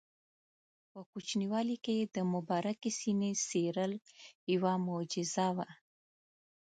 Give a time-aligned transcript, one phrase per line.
[0.91, 3.93] په کوچنیوالي کې یې د مبارکې سینې څیرل
[4.53, 5.67] یوه معجزه وه.